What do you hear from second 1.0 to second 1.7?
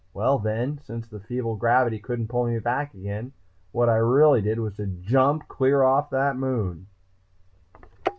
the feeble